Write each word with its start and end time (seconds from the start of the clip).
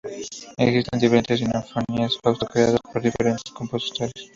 Existen 0.57 0.97
diferentes 0.99 1.37
sinfonías 1.37 2.17
Fausto 2.23 2.47
creadas 2.47 2.79
por 2.91 3.03
diferentes 3.03 3.51
compositores. 3.53 4.29